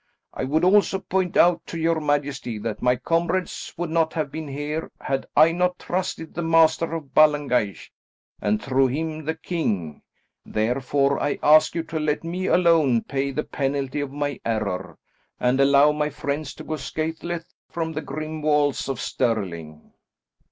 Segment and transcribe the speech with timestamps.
[0.33, 4.47] I would also point out to your majesty that my comrades would not have been
[4.47, 7.91] here had I not trusted the Master of Ballengeich,
[8.41, 10.01] and through him the king,
[10.43, 14.97] therefore, I ask you to let me alone pay the penalty of my error,
[15.39, 19.93] and allow my friends to go scatheless from the grim walls of Stirling."